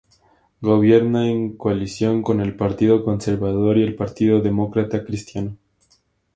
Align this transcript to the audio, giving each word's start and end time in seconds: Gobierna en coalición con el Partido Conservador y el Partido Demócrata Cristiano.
Gobierna 0.61 1.29
en 1.29 1.55
coalición 1.57 2.23
con 2.23 2.41
el 2.41 2.55
Partido 2.55 3.03
Conservador 3.05 3.77
y 3.77 3.83
el 3.83 3.93
Partido 3.93 4.41
Demócrata 4.41 5.03
Cristiano. 5.05 5.57